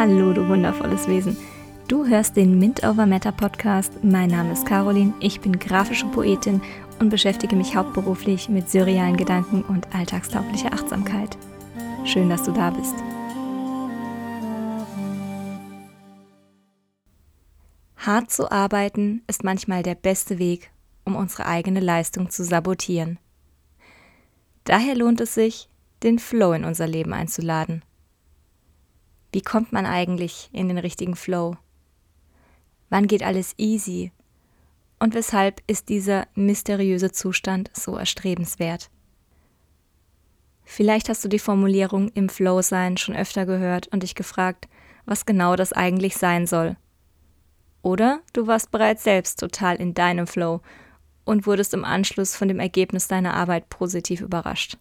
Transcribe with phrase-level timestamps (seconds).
[0.00, 1.36] Hallo, du wundervolles Wesen.
[1.86, 4.02] Du hörst den Mint Over Matter Podcast.
[4.02, 6.62] Mein Name ist Caroline, ich bin grafische Poetin
[7.00, 11.36] und beschäftige mich hauptberuflich mit surrealen Gedanken und alltagstauglicher Achtsamkeit.
[12.06, 12.94] Schön, dass du da bist.
[17.98, 20.70] Hart zu arbeiten ist manchmal der beste Weg,
[21.04, 23.18] um unsere eigene Leistung zu sabotieren.
[24.64, 25.68] Daher lohnt es sich,
[26.02, 27.82] den Flow in unser Leben einzuladen.
[29.32, 31.56] Wie kommt man eigentlich in den richtigen Flow?
[32.88, 34.10] Wann geht alles easy?
[34.98, 38.90] Und weshalb ist dieser mysteriöse Zustand so erstrebenswert?
[40.64, 44.68] Vielleicht hast du die Formulierung im Flow sein schon öfter gehört und dich gefragt,
[45.04, 46.76] was genau das eigentlich sein soll.
[47.82, 50.60] Oder du warst bereits selbst total in deinem Flow
[51.24, 54.76] und wurdest im Anschluss von dem Ergebnis deiner Arbeit positiv überrascht.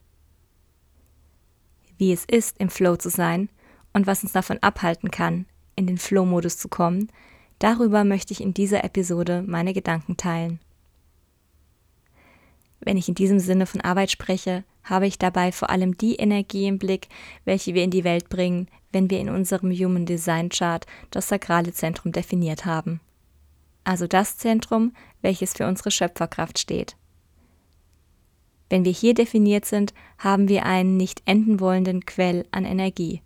[1.97, 3.49] Wie es ist, im Flow zu sein
[3.93, 5.45] und was uns davon abhalten kann,
[5.75, 7.11] in den Flow-Modus zu kommen,
[7.59, 10.59] darüber möchte ich in dieser Episode meine Gedanken teilen.
[12.79, 16.67] Wenn ich in diesem Sinne von Arbeit spreche, habe ich dabei vor allem die Energie
[16.67, 17.07] im Blick,
[17.45, 21.73] welche wir in die Welt bringen, wenn wir in unserem Human Design Chart das sakrale
[21.73, 23.01] Zentrum definiert haben.
[23.83, 26.95] Also das Zentrum, welches für unsere Schöpferkraft steht.
[28.69, 33.21] Wenn wir hier definiert sind, haben wir einen nicht enden wollenden Quell an Energie.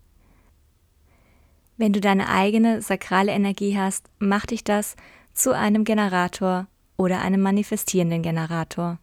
[1.78, 4.96] Wenn du deine eigene sakrale Energie hast, macht dich das
[5.34, 9.00] zu einem Generator oder einem manifestierenden Generator.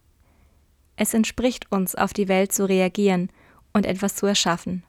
[0.95, 3.29] Es entspricht uns, auf die Welt zu reagieren
[3.73, 4.83] und etwas zu erschaffen.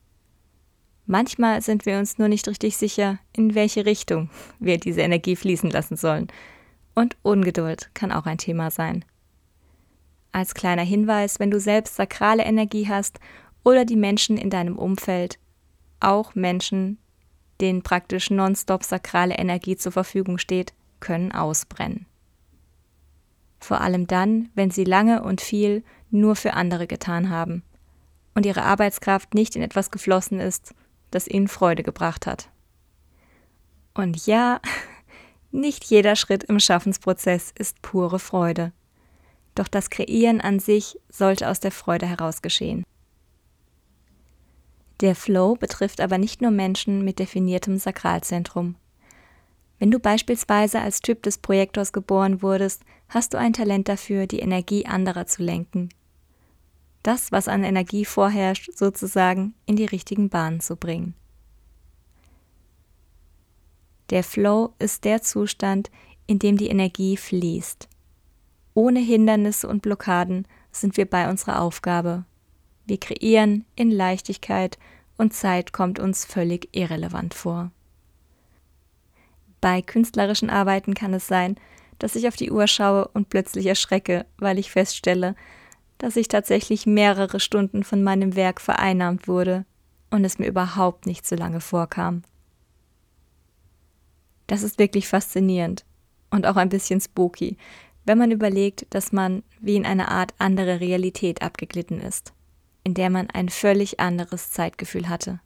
[1.07, 5.71] Manchmal sind wir uns nur nicht richtig sicher, in welche Richtung wir diese Energie fließen
[5.71, 6.29] lassen sollen.
[6.95, 9.05] Und Ungeduld kann auch ein Thema sein.
[10.31, 13.19] Als kleiner Hinweis, wenn du selbst sakrale Energie hast
[13.65, 15.39] oder die Menschen in deinem Umfeld,
[16.01, 16.99] auch Menschen,
[17.63, 22.07] denen praktisch nonstop sakrale Energie zur Verfügung steht, können ausbrennen.
[23.61, 27.63] Vor allem dann, wenn sie lange und viel nur für andere getan haben
[28.35, 30.75] und ihre Arbeitskraft nicht in etwas geflossen ist,
[31.11, 32.51] das ihnen Freude gebracht hat.
[33.95, 34.61] Und ja,
[35.53, 38.73] nicht jeder Schritt im Schaffensprozess ist pure Freude.
[39.55, 42.85] Doch das Kreieren an sich sollte aus der Freude heraus geschehen.
[45.03, 48.77] Der Flow betrifft aber nicht nur Menschen mit definiertem Sakralzentrum.
[49.81, 54.39] Wenn du beispielsweise als Typ des Projektors geboren wurdest, hast du ein Talent dafür, die
[54.39, 55.89] Energie anderer zu lenken.
[57.03, 61.15] Das, was an Energie vorherrscht, sozusagen in die richtigen Bahnen zu bringen.
[64.11, 65.91] Der Flow ist der Zustand,
[66.29, 67.89] in dem die Energie fließt.
[68.75, 72.25] Ohne Hindernisse und Blockaden sind wir bei unserer Aufgabe
[72.85, 74.79] wir kreieren in Leichtigkeit
[75.17, 77.71] und Zeit kommt uns völlig irrelevant vor.
[79.61, 81.57] Bei künstlerischen Arbeiten kann es sein,
[81.99, 85.37] dass ich auf die Uhr schaue und plötzlich erschrecke, weil ich feststelle,
[85.99, 89.65] dass ich tatsächlich mehrere Stunden von meinem Werk vereinnahmt wurde
[90.11, 92.23] und es mir überhaupt nicht so lange vorkam.
[94.49, 95.85] Das ist wirklich faszinierend
[96.31, 97.57] und auch ein bisschen spooky,
[98.05, 102.33] wenn man überlegt, dass man wie in eine Art andere Realität abgeglitten ist
[102.85, 105.41] in der man ein völlig anderes Zeitgefühl hatte.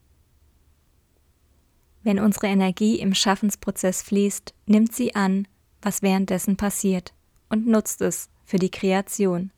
[2.02, 5.48] Wenn unsere Energie im Schaffensprozess fließt, nimmt sie an,
[5.82, 7.12] was währenddessen passiert
[7.48, 9.50] und nutzt es für die Kreation.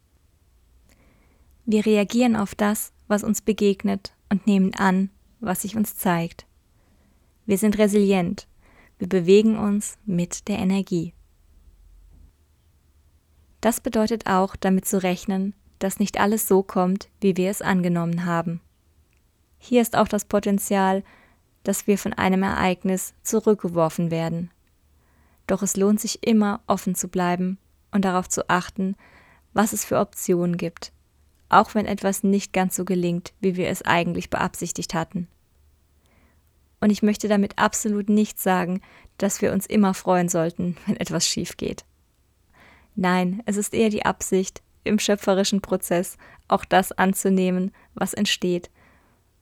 [1.67, 5.11] Wir reagieren auf das, was uns begegnet und nehmen an,
[5.41, 6.47] was sich uns zeigt.
[7.45, 8.49] Wir sind resilient,
[8.99, 11.13] wir bewegen uns mit der Energie.
[13.61, 18.25] Das bedeutet auch, damit zu rechnen, dass nicht alles so kommt, wie wir es angenommen
[18.25, 18.61] haben.
[19.59, 21.03] Hier ist auch das Potenzial,
[21.65, 24.51] dass wir von einem Ereignis zurückgeworfen werden.
[25.47, 27.59] Doch es lohnt sich immer offen zu bleiben
[27.91, 28.97] und darauf zu achten,
[29.53, 30.93] was es für Optionen gibt,
[31.49, 35.29] auch wenn etwas nicht ganz so gelingt, wie wir es eigentlich beabsichtigt hatten.
[36.81, 38.81] Und ich möchte damit absolut nicht sagen,
[39.17, 41.85] dass wir uns immer freuen sollten, wenn etwas schief geht.
[42.95, 46.17] Nein, es ist eher die Absicht, im schöpferischen Prozess
[46.49, 48.71] auch das anzunehmen, was entsteht,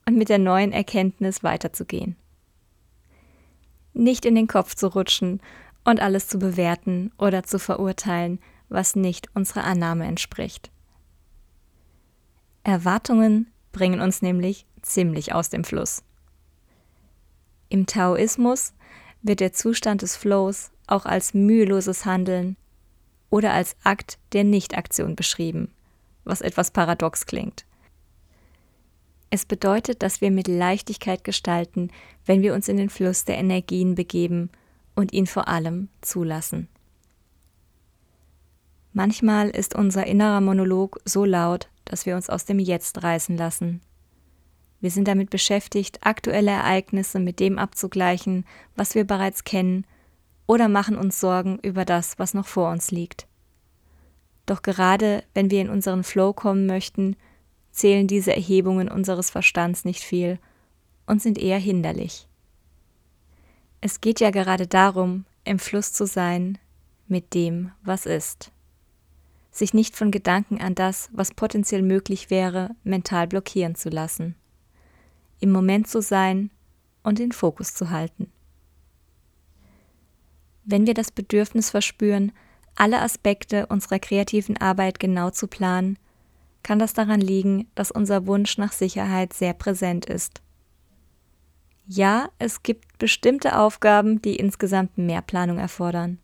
[0.06, 2.16] und mit der neuen Erkenntnis weiterzugehen.
[3.92, 5.40] Nicht in den Kopf zu rutschen
[5.84, 8.38] und alles zu bewerten oder zu verurteilen,
[8.68, 10.70] was nicht unserer Annahme entspricht.
[12.62, 16.02] Erwartungen bringen uns nämlich ziemlich aus dem Fluss.
[17.68, 18.74] Im Taoismus
[19.22, 22.56] wird der Zustand des Flows auch als müheloses Handeln
[23.30, 25.72] oder als Akt der Nichtaktion beschrieben,
[26.24, 27.64] was etwas paradox klingt.
[29.30, 31.90] Es bedeutet, dass wir mit Leichtigkeit gestalten,
[32.24, 34.50] wenn wir uns in den Fluss der Energien begeben
[34.94, 36.68] und ihn vor allem zulassen.
[38.92, 43.82] Manchmal ist unser innerer Monolog so laut, dass wir uns aus dem Jetzt reißen lassen.
[44.80, 49.84] Wir sind damit beschäftigt, aktuelle Ereignisse mit dem abzugleichen, was wir bereits kennen,
[50.46, 53.26] oder machen uns Sorgen über das, was noch vor uns liegt.
[54.46, 57.16] Doch gerade wenn wir in unseren Flow kommen möchten,
[57.72, 60.38] zählen diese Erhebungen unseres Verstands nicht viel
[61.06, 62.28] und sind eher hinderlich.
[63.80, 66.58] Es geht ja gerade darum, im Fluss zu sein
[67.08, 68.50] mit dem, was ist.
[69.50, 74.34] Sich nicht von Gedanken an das, was potenziell möglich wäre, mental blockieren zu lassen.
[75.40, 76.50] Im Moment zu sein
[77.02, 78.30] und den Fokus zu halten.
[80.66, 82.32] Wenn wir das Bedürfnis verspüren,
[82.74, 85.96] alle Aspekte unserer kreativen Arbeit genau zu planen,
[86.64, 90.42] kann das daran liegen, dass unser Wunsch nach Sicherheit sehr präsent ist.
[91.86, 96.18] Ja, es gibt bestimmte Aufgaben, die insgesamt mehr Planung erfordern.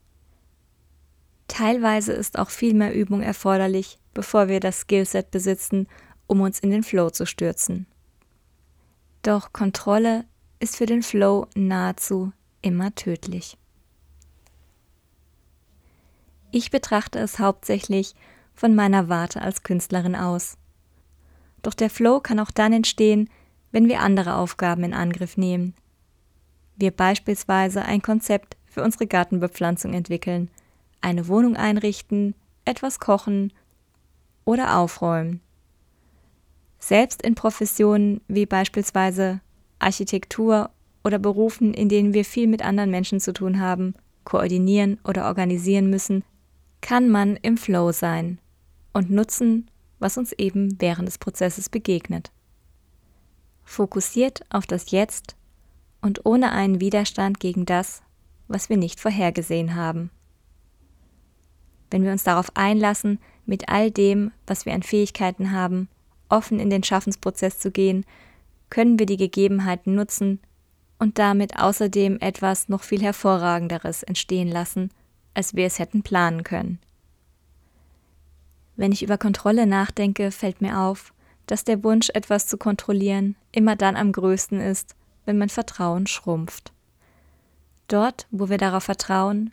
[1.46, 5.86] Teilweise ist auch viel mehr Übung erforderlich, bevor wir das Skillset besitzen,
[6.26, 7.86] um uns in den Flow zu stürzen.
[9.22, 10.24] Doch Kontrolle
[10.58, 13.56] ist für den Flow nahezu immer tödlich.
[16.54, 18.14] Ich betrachte es hauptsächlich
[18.54, 20.58] von meiner Warte als Künstlerin aus.
[21.62, 23.30] Doch der Flow kann auch dann entstehen,
[23.70, 25.74] wenn wir andere Aufgaben in Angriff nehmen.
[26.76, 30.50] Wir beispielsweise ein Konzept für unsere Gartenbepflanzung entwickeln,
[31.00, 32.34] eine Wohnung einrichten,
[32.66, 33.54] etwas kochen
[34.44, 35.40] oder aufräumen.
[36.78, 39.40] Selbst in Professionen wie beispielsweise
[39.78, 40.68] Architektur
[41.02, 43.94] oder Berufen, in denen wir viel mit anderen Menschen zu tun haben,
[44.24, 46.24] koordinieren oder organisieren müssen,
[46.82, 48.38] kann man im Flow sein
[48.92, 52.30] und nutzen, was uns eben während des Prozesses begegnet.
[53.64, 55.36] Fokussiert auf das Jetzt
[56.02, 58.02] und ohne einen Widerstand gegen das,
[58.48, 60.10] was wir nicht vorhergesehen haben.
[61.90, 65.88] Wenn wir uns darauf einlassen, mit all dem, was wir an Fähigkeiten haben,
[66.28, 68.04] offen in den Schaffensprozess zu gehen,
[68.70, 70.40] können wir die Gegebenheiten nutzen
[70.98, 74.90] und damit außerdem etwas noch viel Hervorragenderes entstehen lassen,
[75.34, 76.78] als wir es hätten planen können.
[78.76, 81.12] Wenn ich über Kontrolle nachdenke, fällt mir auf,
[81.46, 84.94] dass der Wunsch, etwas zu kontrollieren, immer dann am größten ist,
[85.24, 86.72] wenn mein Vertrauen schrumpft.
[87.88, 89.52] Dort, wo wir darauf vertrauen,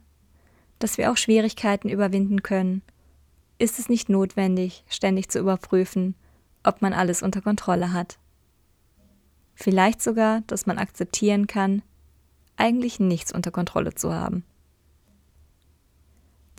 [0.79, 2.81] dass wir auch Schwierigkeiten überwinden können,
[3.57, 6.15] ist es nicht notwendig, ständig zu überprüfen,
[6.63, 8.17] ob man alles unter Kontrolle hat.
[9.55, 11.81] Vielleicht sogar, dass man akzeptieren kann,
[12.55, 14.45] eigentlich nichts unter Kontrolle zu haben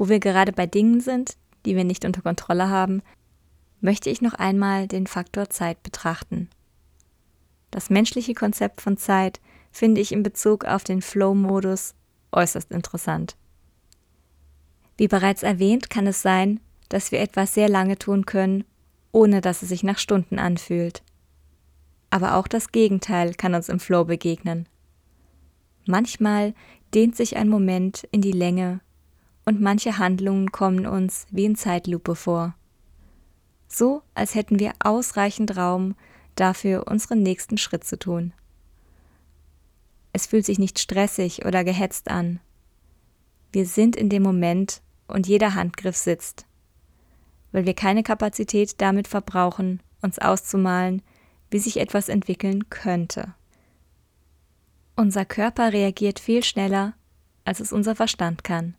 [0.01, 1.37] wo wir gerade bei Dingen sind,
[1.67, 3.03] die wir nicht unter Kontrolle haben,
[3.83, 6.49] möchte ich noch einmal den Faktor Zeit betrachten.
[7.71, 11.95] Das menschliche Konzept von Zeit finde ich in Bezug auf den Flow-Modus
[12.33, 13.37] äußerst interessant.
[14.97, 18.65] Wie bereits erwähnt, kann es sein, dass wir etwas sehr lange tun können,
[19.13, 21.03] ohne dass es sich nach Stunden anfühlt.
[22.09, 24.67] Aber auch das Gegenteil kann uns im Flow begegnen.
[25.87, 26.55] Manchmal
[26.95, 28.81] dehnt sich ein Moment in die Länge
[29.51, 32.55] und manche Handlungen kommen uns wie in Zeitlupe vor.
[33.67, 35.97] So, als hätten wir ausreichend Raum
[36.37, 38.33] dafür, unseren nächsten Schritt zu tun.
[40.13, 42.39] Es fühlt sich nicht stressig oder gehetzt an.
[43.51, 46.47] Wir sind in dem Moment und jeder Handgriff sitzt,
[47.51, 51.03] weil wir keine Kapazität damit verbrauchen, uns auszumalen,
[51.51, 53.35] wie sich etwas entwickeln könnte.
[54.95, 56.95] Unser Körper reagiert viel schneller,
[57.45, 58.77] als es unser Verstand kann.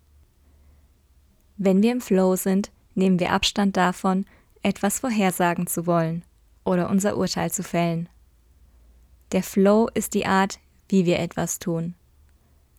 [1.56, 4.26] Wenn wir im Flow sind, nehmen wir Abstand davon,
[4.62, 6.24] etwas vorhersagen zu wollen
[6.64, 8.08] oder unser Urteil zu fällen.
[9.32, 11.94] Der Flow ist die Art, wie wir etwas tun.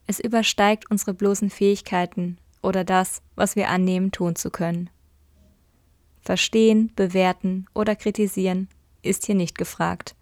[0.06, 4.90] Es übersteigt unsere bloßen Fähigkeiten oder das, was wir annehmen, tun zu können.
[6.22, 8.70] Verstehen, bewerten oder kritisieren
[9.02, 10.16] ist hier nicht gefragt.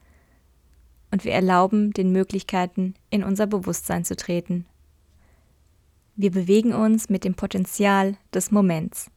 [1.12, 4.66] Und wir erlauben den Möglichkeiten, in unser Bewusstsein zu treten.
[6.22, 9.10] Wir bewegen uns mit dem Potenzial des Moments.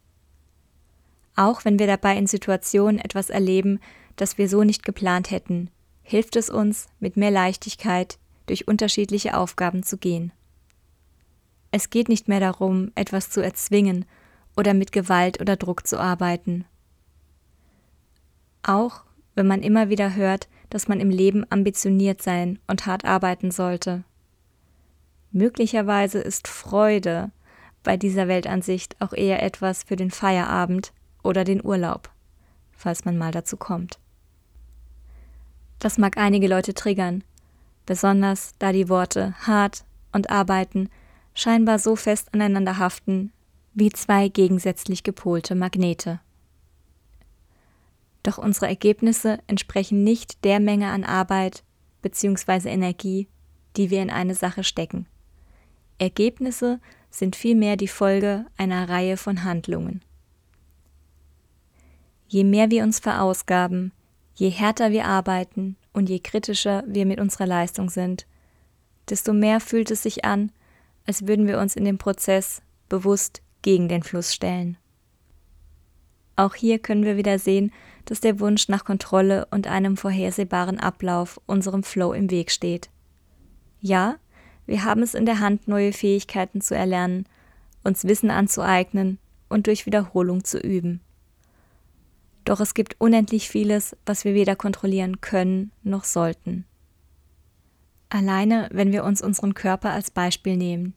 [1.36, 3.78] Auch wenn wir dabei in Situationen etwas erleben,
[4.16, 5.68] das wir so nicht geplant hätten,
[6.02, 10.32] hilft es uns, mit mehr Leichtigkeit durch unterschiedliche Aufgaben zu gehen.
[11.72, 14.06] Es geht nicht mehr darum, etwas zu erzwingen
[14.56, 16.64] oder mit Gewalt oder Druck zu arbeiten.
[18.62, 23.50] Auch wenn man immer wieder hört, dass man im Leben ambitioniert sein und hart arbeiten
[23.50, 24.04] sollte.
[25.34, 27.32] Möglicherweise ist Freude
[27.82, 30.92] bei dieser Weltansicht auch eher etwas für den Feierabend
[31.24, 32.08] oder den Urlaub,
[32.70, 33.98] falls man mal dazu kommt.
[35.80, 37.24] Das mag einige Leute triggern,
[37.84, 40.88] besonders da die Worte hart und arbeiten
[41.34, 43.32] scheinbar so fest aneinander haften
[43.72, 46.20] wie zwei gegensätzlich gepolte Magnete.
[48.22, 51.64] Doch unsere Ergebnisse entsprechen nicht der Menge an Arbeit
[52.02, 52.68] bzw.
[52.68, 53.26] Energie,
[53.76, 55.08] die wir in eine Sache stecken.
[55.98, 60.00] Ergebnisse sind vielmehr die Folge einer Reihe von Handlungen.
[62.26, 63.92] Je mehr wir uns verausgaben,
[64.34, 68.26] je härter wir arbeiten und je kritischer wir mit unserer Leistung sind,
[69.08, 70.50] desto mehr fühlt es sich an,
[71.06, 74.76] als würden wir uns in dem Prozess bewusst gegen den Fluss stellen.
[76.36, 77.72] Auch hier können wir wieder sehen,
[78.06, 82.90] dass der Wunsch nach Kontrolle und einem vorhersehbaren Ablauf unserem Flow im Weg steht.
[83.80, 84.16] Ja,
[84.66, 87.26] wir haben es in der Hand, neue Fähigkeiten zu erlernen,
[87.82, 89.18] uns Wissen anzueignen
[89.48, 91.00] und durch Wiederholung zu üben.
[92.44, 96.64] Doch es gibt unendlich vieles, was wir weder kontrollieren können noch sollten.
[98.10, 100.94] Alleine, wenn wir uns unseren Körper als Beispiel nehmen.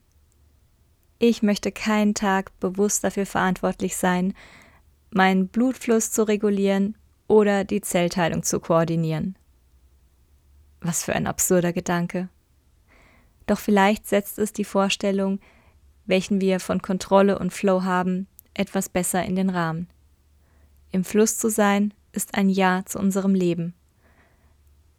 [1.20, 4.34] Ich möchte keinen Tag bewusst dafür verantwortlich sein,
[5.10, 6.96] meinen Blutfluss zu regulieren
[7.28, 9.36] oder die Zellteilung zu koordinieren.
[10.80, 12.30] Was für ein absurder Gedanke.
[13.48, 15.40] Doch vielleicht setzt es die Vorstellung,
[16.06, 19.90] welchen wir von Kontrolle und Flow haben, etwas besser in den Rahmen.
[20.92, 23.74] Im Fluss zu sein ist ein Ja zu unserem Leben.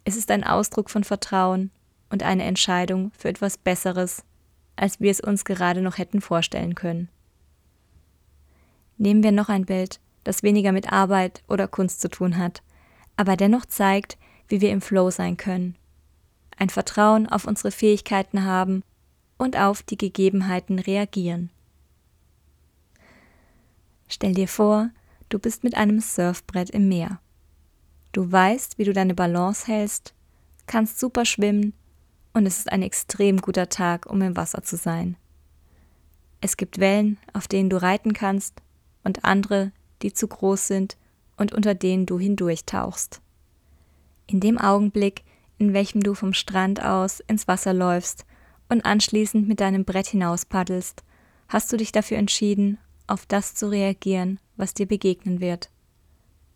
[0.05, 1.71] Es ist ein Ausdruck von Vertrauen
[2.11, 4.25] und eine Entscheidung für etwas Besseres,
[4.77, 7.09] als wir es uns gerade noch hätten vorstellen können.
[8.97, 12.63] Nehmen wir noch ein Bild, das weniger mit Arbeit oder Kunst zu tun hat,
[13.17, 14.17] aber dennoch zeigt,
[14.49, 15.77] wie wir im Flow sein können
[16.59, 18.83] ein Vertrauen auf unsere Fähigkeiten haben
[19.37, 21.51] und auf die Gegebenheiten reagieren.
[24.09, 24.91] Stell dir vor,
[25.29, 27.21] du bist mit einem Surfbrett im Meer.
[28.13, 30.15] Du weißt, wie du deine Balance hältst,
[30.67, 31.75] kannst super schwimmen
[32.33, 35.17] und es ist ein extrem guter Tag, um im Wasser zu sein.
[36.41, 38.63] Es gibt Wellen, auf denen du reiten kannst
[39.05, 39.73] und andere,
[40.03, 40.97] die zu groß sind
[41.37, 43.21] und unter denen du hindurchtauchst.
[44.27, 45.25] In dem Augenblick
[45.59, 48.25] in welchem du vom Strand aus ins Wasser läufst
[48.69, 51.03] und anschließend mit deinem Brett hinaus paddelst,
[51.49, 55.71] hast du dich dafür entschieden, auf das zu reagieren, was dir begegnen wird.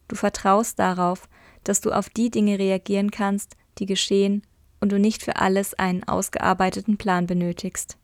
[0.09, 1.29] Du vertraust darauf,
[1.65, 4.43] dass du auf die Dinge reagieren kannst, die geschehen
[4.81, 7.97] und du nicht für alles einen ausgearbeiteten Plan benötigst.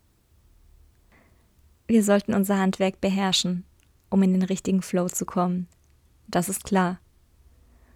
[1.86, 3.64] Wir sollten unser Handwerk beherrschen,
[4.10, 5.68] um in den richtigen Flow zu kommen.
[6.28, 7.00] Das ist klar.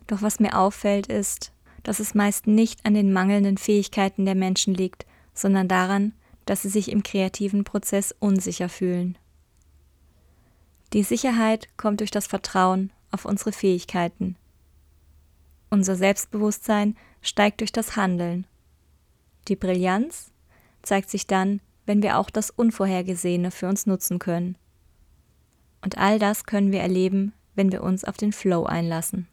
[0.06, 4.74] Doch was mir auffällt ist, dass es meist nicht an den mangelnden Fähigkeiten der Menschen
[4.74, 6.12] liegt, sondern daran,
[6.44, 9.16] dass sie sich im kreativen Prozess unsicher fühlen.
[10.92, 14.36] Die Sicherheit kommt durch das Vertrauen auf unsere Fähigkeiten.
[15.70, 18.46] Unser Selbstbewusstsein steigt durch das Handeln.
[19.48, 20.30] Die Brillanz
[20.82, 24.56] zeigt sich dann, wenn wir auch das Unvorhergesehene für uns nutzen können.
[25.80, 29.26] Und all das können wir erleben, wenn wir uns auf den Flow einlassen.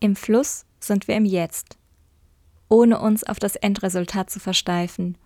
[0.00, 1.78] Im Fluss sind wir im Jetzt,
[2.68, 5.16] ohne uns auf das Endresultat zu versteifen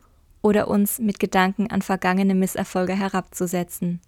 [0.42, 4.00] oder uns mit Gedanken an vergangene Misserfolge herabzusetzen,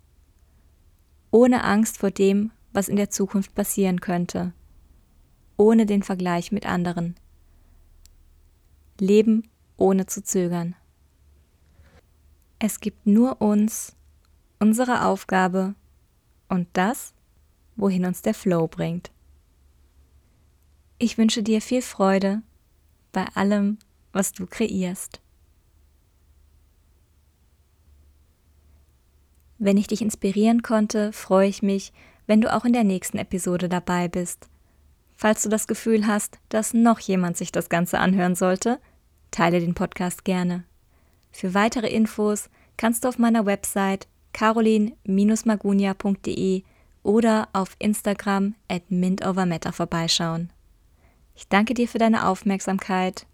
[1.30, 4.52] ohne Angst vor dem, was in der Zukunft passieren könnte,
[5.56, 7.16] ohne den Vergleich mit anderen.
[9.00, 10.74] Leben ohne zu zögern.
[12.58, 13.94] Es gibt nur uns,
[14.58, 15.74] unsere Aufgabe
[16.48, 17.14] und das,
[17.76, 19.12] wohin uns der Flow bringt.
[21.00, 22.42] Ich wünsche dir viel Freude
[23.12, 23.78] bei allem,
[24.12, 25.20] was du kreierst.
[29.58, 31.92] Wenn ich dich inspirieren konnte, freue ich mich,
[32.26, 34.48] wenn du auch in der nächsten Episode dabei bist.
[35.16, 38.80] Falls du das Gefühl hast, dass noch jemand sich das Ganze anhören sollte,
[39.30, 40.64] teile den Podcast gerne.
[41.30, 46.64] Für weitere Infos kannst du auf meiner Website carolin-magunia.de
[47.02, 50.50] oder auf Instagram at mintovermeta vorbeischauen.
[51.38, 53.24] Ich danke dir für deine Aufmerksamkeit.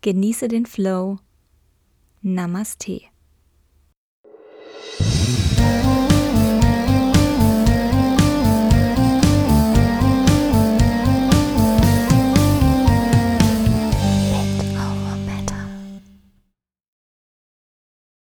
[0.00, 1.20] Genieße den Flow.
[2.20, 3.02] Namaste.